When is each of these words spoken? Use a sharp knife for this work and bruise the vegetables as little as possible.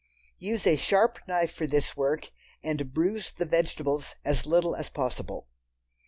Use 0.39 0.65
a 0.65 0.77
sharp 0.77 1.19
knife 1.27 1.53
for 1.53 1.67
this 1.67 1.95
work 1.95 2.31
and 2.63 2.91
bruise 2.91 3.31
the 3.33 3.45
vegetables 3.45 4.15
as 4.25 4.47
little 4.47 4.75
as 4.75 4.89
possible. 4.89 5.47